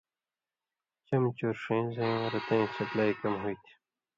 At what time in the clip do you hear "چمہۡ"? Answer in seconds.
1.05-1.33